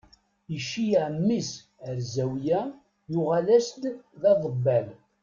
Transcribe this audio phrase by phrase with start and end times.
[0.57, 1.51] Iceyyeɛ mmi-s
[1.87, 2.61] ar zawiya,
[3.11, 3.83] yuɣal-as-d
[4.21, 4.87] d aḍebbal.